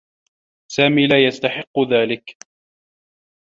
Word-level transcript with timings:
سامي 0.71 1.07
لا 1.07 1.25
يستحقّ 1.27 1.79
ذلك. 1.91 2.37